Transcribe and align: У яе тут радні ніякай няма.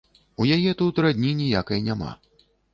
У 0.41 0.47
яе 0.55 0.71
тут 0.79 1.03
радні 1.07 1.35
ніякай 1.43 1.87
няма. 1.91 2.11